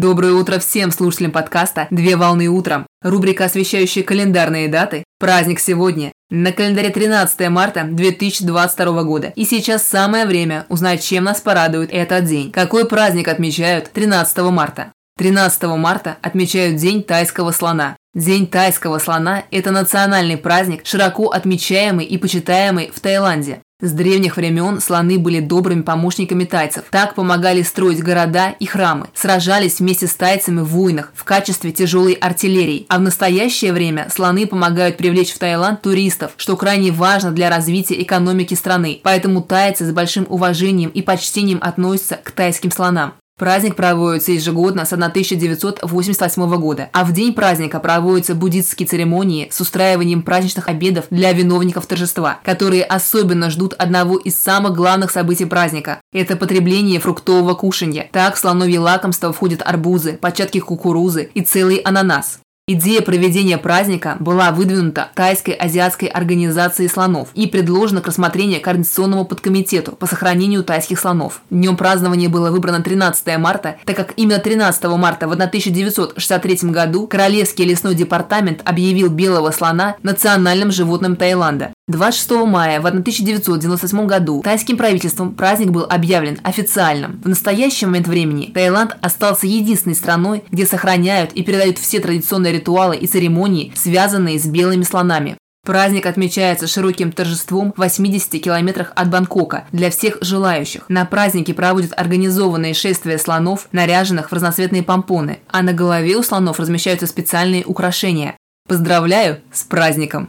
[0.00, 2.86] Доброе утро всем слушателям подкаста «Две волны утром».
[3.02, 5.04] Рубрика, освещающая календарные даты.
[5.18, 6.12] Праздник сегодня.
[6.30, 9.34] На календаре 13 марта 2022 года.
[9.36, 12.52] И сейчас самое время узнать, чем нас порадует этот день.
[12.52, 14.92] Какой праздник отмечают 13 марта?
[15.18, 17.98] 13 марта отмечают День тайского слона.
[18.14, 23.60] День тайского слона– это национальный праздник, широко отмечаемый и почитаемый в Таиланде.
[23.82, 26.84] С древних времен слоны были добрыми помощниками тайцев.
[26.90, 32.12] Так помогали строить города и храмы, сражались вместе с тайцами в войнах в качестве тяжелой
[32.12, 32.86] артиллерии.
[32.88, 38.00] А в настоящее время слоны помогают привлечь в Таиланд туристов, что крайне важно для развития
[38.00, 39.00] экономики страны.
[39.02, 43.14] Поэтому тайцы с большим уважением и почтением относятся к тайским слонам.
[43.42, 50.22] Праздник проводится ежегодно с 1988 года, а в день праздника проводятся буддистские церемонии с устраиванием
[50.22, 56.36] праздничных обедов для виновников торжества, которые особенно ждут одного из самых главных событий праздника– это
[56.36, 58.08] потребление фруктового кушанья.
[58.12, 62.38] Так в слоновье лакомство входят арбузы, початки кукурузы и целый ананас.
[62.74, 69.92] Идея проведения праздника была выдвинута Тайской азиатской организацией слонов и предложена к рассмотрению Координационному подкомитету
[69.92, 71.42] по сохранению тайских слонов.
[71.50, 77.66] Днем празднования было выбрано 13 марта, так как именно 13 марта в 1963 году Королевский
[77.66, 81.74] лесной департамент объявил белого слона национальным животным Таиланда.
[81.88, 87.20] 26 мая в 1998 году тайским правительством праздник был объявлен официальным.
[87.24, 92.96] В настоящий момент времени Таиланд остался единственной страной, где сохраняют и передают все традиционные ритуалы
[92.96, 95.36] и церемонии, связанные с белыми слонами.
[95.64, 100.84] Праздник отмечается широким торжеством в 80 километрах от Бангкока для всех желающих.
[100.88, 106.58] На празднике проводят организованные шествия слонов, наряженных в разноцветные помпоны, а на голове у слонов
[106.58, 108.36] размещаются специальные украшения.
[108.68, 110.28] Поздравляю с праздником!